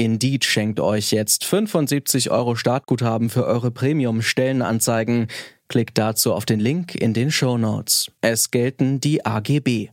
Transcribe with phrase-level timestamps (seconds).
[0.00, 5.26] Indeed schenkt euch jetzt 75 Euro Startguthaben für eure Premium-Stellenanzeigen.
[5.68, 8.10] Klickt dazu auf den Link in den Show Notes.
[8.22, 9.90] Es gelten die AGB.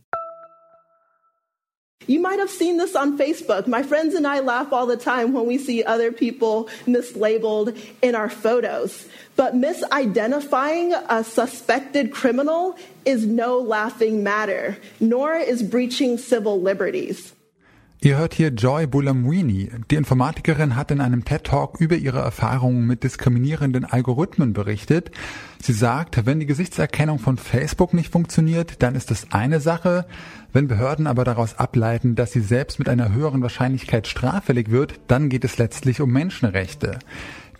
[2.06, 3.68] You might have seen this on Facebook.
[3.68, 8.14] My friends and I laugh all the time when we see other people mislabeled in
[8.14, 9.04] our photos.
[9.36, 17.34] But misidentifying a suspected criminal is no laughing matter, nor is breaching civil liberties.
[18.00, 19.72] Ihr hört hier Joy Bulamwini.
[19.90, 25.10] Die Informatikerin hat in einem TED-Talk über ihre Erfahrungen mit diskriminierenden Algorithmen berichtet.
[25.60, 30.06] Sie sagt, wenn die Gesichtserkennung von Facebook nicht funktioniert, dann ist das eine Sache.
[30.52, 35.28] Wenn Behörden aber daraus ableiten, dass sie selbst mit einer höheren Wahrscheinlichkeit straffällig wird, dann
[35.28, 37.00] geht es letztlich um Menschenrechte.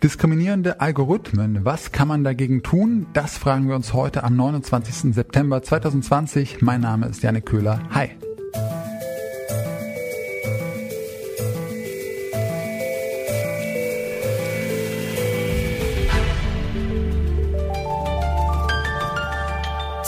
[0.01, 3.07] Diskriminierende Algorithmen, was kann man dagegen tun?
[3.11, 5.13] Das fragen wir uns heute am 29.
[5.13, 6.61] September 2020.
[6.61, 7.81] Mein Name ist Janik Köhler.
[7.93, 8.11] Hi.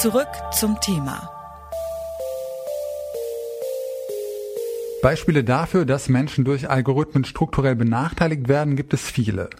[0.01, 1.29] Zurück zum Thema.
[5.03, 9.51] Beispiele dafür, dass Menschen durch Algorithmen strukturell benachteiligt werden, gibt es viele.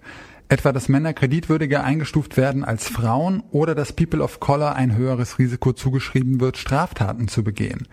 [0.52, 5.40] Etwa, dass Männer kreditwürdiger eingestuft werden als Frauen oder dass People of Color ein höheres
[5.40, 7.88] Risiko zugeschrieben wird, Straftaten zu begehen.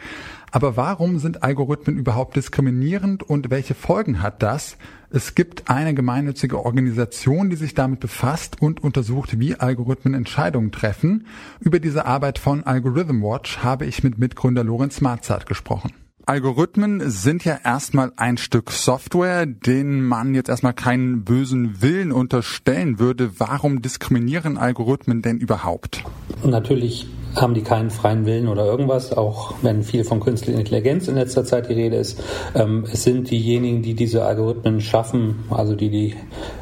[0.50, 4.76] Aber warum sind Algorithmen überhaupt diskriminierend und welche Folgen hat das?
[5.08, 11.28] Es gibt eine gemeinnützige Organisation, die sich damit befasst und untersucht, wie Algorithmen Entscheidungen treffen.
[11.60, 15.92] Über diese Arbeit von Algorithm Watch habe ich mit Mitgründer Lorenz Marzart gesprochen.
[16.28, 22.98] Algorithmen sind ja erstmal ein Stück Software, denen man jetzt erstmal keinen bösen Willen unterstellen
[22.98, 23.30] würde.
[23.38, 26.04] Warum diskriminieren Algorithmen denn überhaupt?
[26.44, 31.14] Natürlich haben die keinen freien Willen oder irgendwas, auch wenn viel von künstlicher Intelligenz in
[31.14, 32.22] letzter Zeit die Rede ist.
[32.54, 36.14] Ähm, es sind diejenigen, die diese Algorithmen schaffen, also die die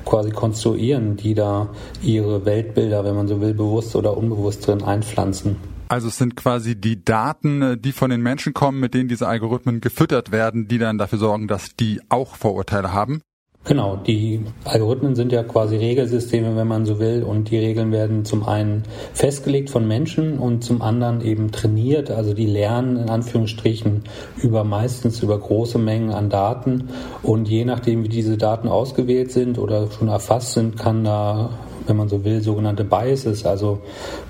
[0.05, 1.71] quasi konstruieren, die da
[2.05, 5.57] ihre Weltbilder, wenn man so will, bewusst oder unbewusst drin einpflanzen.
[5.89, 9.29] Also es sind quasi die Daten, äh, die von den Menschen kommen, mit denen diese
[9.29, 13.21] Algorithmen gefüttert werden, die dann dafür sorgen, dass die auch Vorurteile haben.
[13.67, 18.25] Genau, die Algorithmen sind ja quasi Regelsysteme, wenn man so will, und die Regeln werden
[18.25, 24.05] zum einen festgelegt von Menschen und zum anderen eben trainiert, also die lernen in Anführungsstrichen
[24.41, 26.91] über meistens über große Mengen an Daten
[27.25, 31.51] und je nachdem, wie diese Daten ausgewählt sind oder schon erfasst sind, kann da
[31.87, 33.81] wenn man so will, sogenannte Biases, also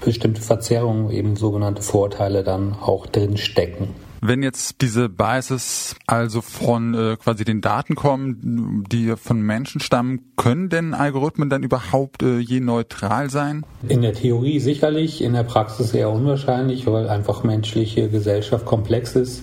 [0.04, 3.88] bestimmte Verzerrungen, eben sogenannte Vorteile dann auch drin stecken.
[4.22, 10.32] Wenn jetzt diese Biases also von äh, quasi den Daten kommen, die von Menschen stammen,
[10.36, 13.64] können denn Algorithmen dann überhaupt äh, je neutral sein?
[13.88, 19.42] In der Theorie sicherlich, in der Praxis eher unwahrscheinlich, weil einfach menschliche Gesellschaft komplex ist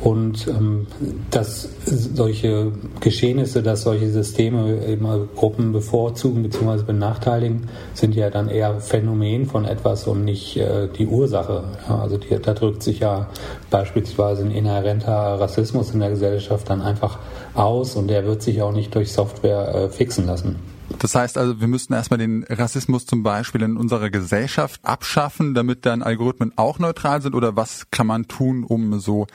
[0.00, 0.86] und ähm,
[1.30, 6.82] dass solche Geschehnisse, dass solche Systeme immer Gruppen bevorzugen bzw.
[6.82, 11.64] benachteiligen, sind ja dann eher Phänomen von etwas und nicht äh, die Ursache.
[11.88, 13.28] Ja, also die, da drückt sich ja
[13.70, 17.18] beispielsweise ein inhärenter Rassismus in der Gesellschaft dann einfach
[17.54, 20.75] aus und der wird sich auch nicht durch Software äh, fixen lassen.
[20.98, 25.84] Das heißt also, wir müssten erstmal den Rassismus zum Beispiel in unserer Gesellschaft abschaffen, damit
[25.84, 29.26] dann Algorithmen auch neutral sind oder was kann man tun, um so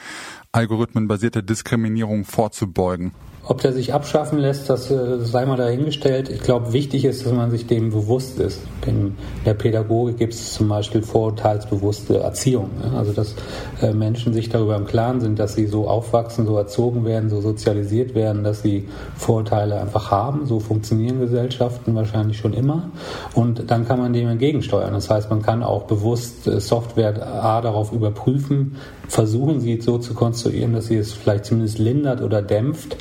[0.52, 3.12] algorithmenbasierte Diskriminierung vorzubeugen?
[3.44, 6.30] Ob der sich abschaffen lässt, das äh, sei mal dahingestellt.
[6.30, 8.62] Ich glaube, wichtig ist, dass man sich dem bewusst ist.
[8.86, 9.16] In
[9.46, 12.70] der Pädagogik gibt es zum Beispiel vorurteilsbewusste Erziehung.
[12.96, 13.34] Also, dass
[13.82, 17.42] äh, Menschen sich darüber im Klaren sind, dass sie so aufwachsen, so erzogen werden, so
[17.42, 18.88] sozialisiert werden, dass sie
[19.18, 20.46] Vorurteile einfach haben.
[20.46, 22.92] So funktionieren Gesellschaften wahrscheinlich schon immer.
[23.34, 24.94] Und dann kann man dem entgegensteuern.
[24.94, 28.78] Das heißt, man kann auch bewusst äh, Software A darauf überprüfen,
[29.12, 32.96] versuchen sie so zu konstruieren, dass sie es vielleicht zumindest lindert oder dämpft.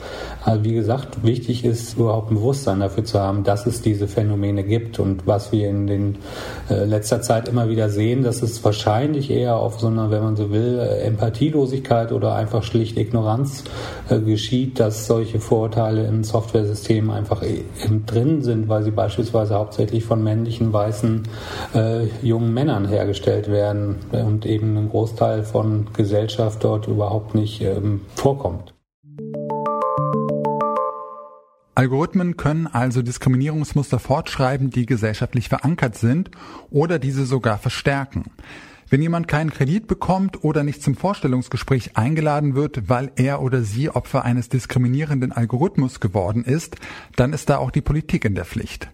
[0.45, 4.65] Also wie gesagt, wichtig ist überhaupt ein Bewusstsein dafür zu haben, dass es diese Phänomene
[4.65, 6.19] gibt und was wir in den
[6.69, 10.35] äh, letzter Zeit immer wieder sehen, dass es wahrscheinlich eher auf so einer, wenn man
[10.35, 13.63] so will, äh, Empathielosigkeit oder einfach schlicht Ignoranz
[14.09, 17.63] äh, geschieht, dass solche Vorurteile in Softwaresystemen einfach äh,
[18.07, 21.23] drin sind, weil sie beispielsweise hauptsächlich von männlichen weißen
[21.75, 28.01] äh, jungen Männern hergestellt werden und eben ein Großteil von Gesellschaft dort überhaupt nicht ähm,
[28.15, 28.73] vorkommt.
[31.75, 36.31] Algorithmen können also Diskriminierungsmuster fortschreiben, die gesellschaftlich verankert sind
[36.71, 38.25] oder diese sogar verstärken.
[38.89, 43.91] Wenn jemand keinen Kredit bekommt oder nicht zum Vorstellungsgespräch eingeladen wird, weil er oder sie
[43.91, 46.77] Opfer eines diskriminierenden Algorithmus geworden ist,
[47.15, 48.89] dann ist da auch die Politik in der Pflicht.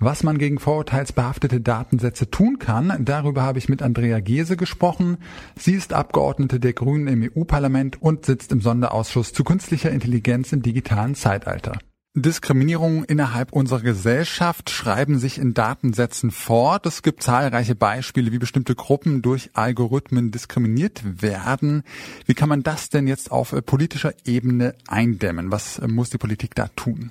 [0.00, 5.16] Was man gegen vorurteilsbehaftete Datensätze tun kann, darüber habe ich mit Andrea Gese gesprochen.
[5.56, 10.62] Sie ist Abgeordnete der Grünen im EU-Parlament und sitzt im Sonderausschuss zu künstlicher Intelligenz im
[10.62, 11.78] digitalen Zeitalter.
[12.14, 16.86] Diskriminierungen innerhalb unserer Gesellschaft schreiben sich in Datensätzen fort.
[16.86, 21.82] Es gibt zahlreiche Beispiele, wie bestimmte Gruppen durch Algorithmen diskriminiert werden.
[22.24, 25.50] Wie kann man das denn jetzt auf politischer Ebene eindämmen?
[25.50, 27.10] Was muss die Politik da tun?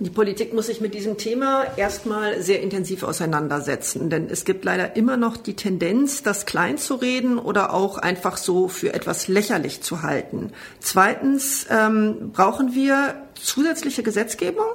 [0.00, 4.96] Die Politik muss sich mit diesem Thema erstmal sehr intensiv auseinandersetzen, denn es gibt leider
[4.96, 9.82] immer noch die Tendenz, das klein zu reden oder auch einfach so für etwas lächerlich
[9.82, 10.50] zu halten.
[10.80, 14.66] Zweitens ähm, brauchen wir zusätzliche Gesetzgebung.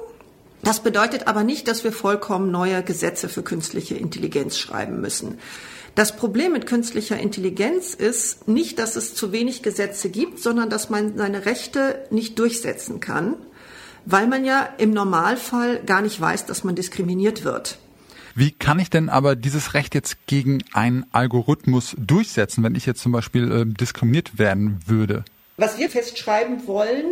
[0.62, 5.38] Das bedeutet aber nicht, dass wir vollkommen neue Gesetze für künstliche Intelligenz schreiben müssen.
[5.94, 10.88] Das Problem mit künstlicher Intelligenz ist nicht, dass es zu wenig Gesetze gibt, sondern dass
[10.88, 13.36] man seine Rechte nicht durchsetzen kann
[14.04, 17.78] weil man ja im Normalfall gar nicht weiß, dass man diskriminiert wird.
[18.34, 23.02] Wie kann ich denn aber dieses Recht jetzt gegen einen Algorithmus durchsetzen, wenn ich jetzt
[23.02, 25.24] zum Beispiel äh, diskriminiert werden würde?
[25.56, 27.04] Was wir festschreiben wollen,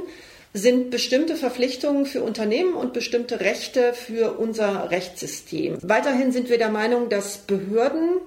[0.54, 5.78] sind bestimmte Verpflichtungen für Unternehmen und bestimmte Rechte für unser Rechtssystem.
[5.82, 8.20] Weiterhin sind wir der Meinung, dass Behörden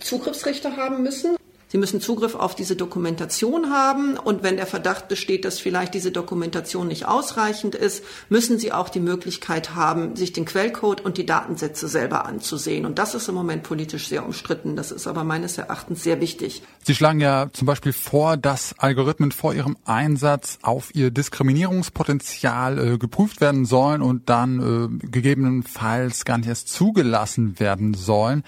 [0.00, 1.36] Zugriffsrechte haben müssen
[1.72, 6.10] Sie müssen Zugriff auf diese Dokumentation haben und wenn der Verdacht besteht, dass vielleicht diese
[6.10, 11.26] Dokumentation nicht ausreichend ist, müssen Sie auch die Möglichkeit haben, sich den Quellcode und die
[11.26, 12.86] Datensätze selber anzusehen.
[12.86, 14.74] Und das ist im Moment politisch sehr umstritten.
[14.74, 16.64] Das ist aber meines Erachtens sehr wichtig.
[16.82, 22.98] Sie schlagen ja zum Beispiel vor, dass Algorithmen vor ihrem Einsatz auf ihr Diskriminierungspotenzial äh,
[22.98, 28.42] geprüft werden sollen und dann äh, gegebenenfalls gar nicht erst zugelassen werden sollen.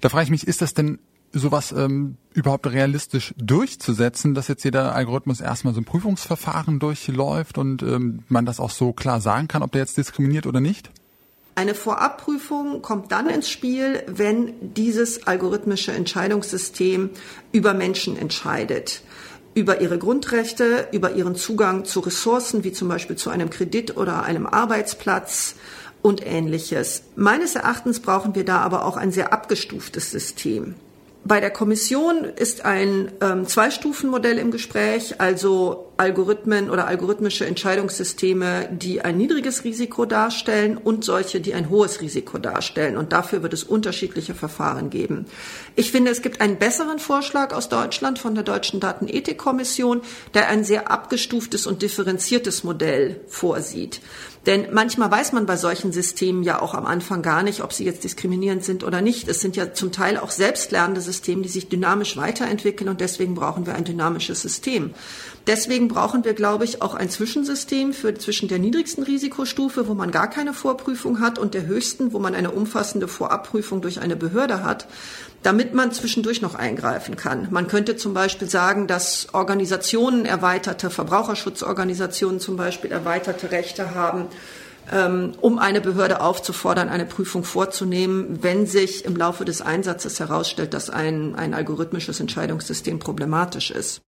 [0.00, 1.00] Da frage ich mich, ist das denn
[1.32, 7.82] sowas ähm, überhaupt realistisch durchzusetzen, dass jetzt jeder Algorithmus erstmal so ein Prüfungsverfahren durchläuft und
[7.82, 10.90] ähm, man das auch so klar sagen kann, ob der jetzt diskriminiert oder nicht?
[11.54, 17.10] Eine Vorabprüfung kommt dann ins Spiel, wenn dieses algorithmische Entscheidungssystem
[17.52, 19.02] über Menschen entscheidet
[19.54, 24.22] über ihre Grundrechte, über ihren Zugang zu Ressourcen, wie zum Beispiel zu einem Kredit oder
[24.22, 25.56] einem Arbeitsplatz
[26.00, 27.02] und ähnliches.
[27.16, 30.74] Meines Erachtens brauchen wir da aber auch ein sehr abgestuftes System.
[31.24, 39.02] Bei der Kommission ist ein ähm, Zwei-Stufen-Modell im Gespräch, also Algorithmen oder algorithmische Entscheidungssysteme, die
[39.02, 42.96] ein niedriges Risiko darstellen und solche, die ein hohes Risiko darstellen.
[42.96, 45.26] Und dafür wird es unterschiedliche Verfahren geben.
[45.76, 50.00] Ich finde, es gibt einen besseren Vorschlag aus Deutschland von der Deutschen Datenethikkommission,
[50.34, 54.00] der ein sehr abgestuftes und differenziertes Modell vorsieht.
[54.46, 57.84] Denn manchmal weiß man bei solchen Systemen ja auch am Anfang gar nicht, ob sie
[57.84, 59.28] jetzt diskriminierend sind oder nicht.
[59.28, 63.66] Es sind ja zum Teil auch selbstlernende Systeme, die sich dynamisch weiterentwickeln und deswegen brauchen
[63.66, 64.94] wir ein dynamisches System.
[65.46, 70.10] Deswegen brauchen wir, glaube ich, auch ein Zwischensystem für zwischen der niedrigsten Risikostufe, wo man
[70.10, 74.62] gar keine Vorprüfung hat, und der höchsten, wo man eine umfassende Vorabprüfung durch eine Behörde
[74.62, 74.86] hat,
[75.42, 77.48] damit man zwischendurch noch eingreifen kann.
[77.50, 84.26] Man könnte zum Beispiel sagen, dass Organisationen erweiterte, Verbraucherschutzorganisationen zum Beispiel erweiterte Rechte haben,
[84.90, 90.74] ähm, um eine Behörde aufzufordern, eine Prüfung vorzunehmen, wenn sich im Laufe des Einsatzes herausstellt,
[90.74, 94.02] dass ein, ein algorithmisches Entscheidungssystem problematisch ist.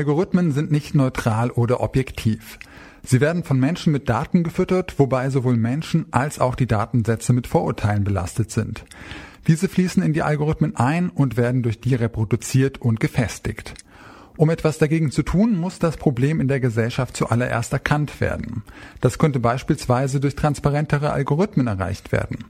[0.00, 2.58] Algorithmen sind nicht neutral oder objektiv.
[3.02, 7.46] Sie werden von Menschen mit Daten gefüttert, wobei sowohl Menschen als auch die Datensätze mit
[7.46, 8.86] Vorurteilen belastet sind.
[9.46, 13.74] Diese fließen in die Algorithmen ein und werden durch die reproduziert und gefestigt.
[14.38, 18.62] Um etwas dagegen zu tun, muss das Problem in der Gesellschaft zuallererst erkannt werden.
[19.02, 22.46] Das könnte beispielsweise durch transparentere Algorithmen erreicht werden.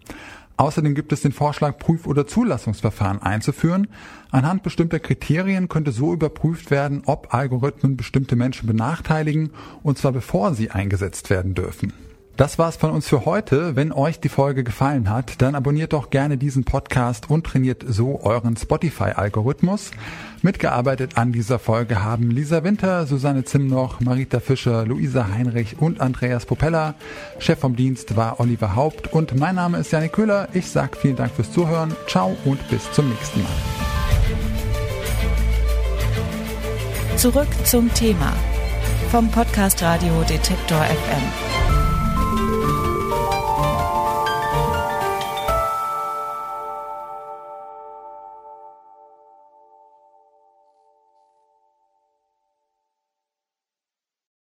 [0.60, 3.88] Außerdem gibt es den Vorschlag, Prüf- oder Zulassungsverfahren einzuführen.
[4.30, 9.52] Anhand bestimmter Kriterien könnte so überprüft werden, ob Algorithmen bestimmte Menschen benachteiligen,
[9.82, 11.94] und zwar bevor sie eingesetzt werden dürfen.
[12.40, 13.76] Das war's von uns für heute.
[13.76, 18.22] Wenn euch die Folge gefallen hat, dann abonniert doch gerne diesen Podcast und trainiert so
[18.22, 19.90] euren Spotify-Algorithmus.
[20.40, 26.46] Mitgearbeitet an dieser Folge haben Lisa Winter, Susanne Zimnoch, Marita Fischer, Luisa Heinrich und Andreas
[26.46, 26.94] Popella.
[27.40, 30.48] Chef vom Dienst war Oliver Haupt und mein Name ist Janik Köhler.
[30.54, 31.94] Ich sag vielen Dank fürs Zuhören.
[32.06, 33.52] Ciao und bis zum nächsten Mal.
[37.18, 38.32] Zurück zum Thema
[39.10, 41.59] vom Podcast Radio Detektor FM.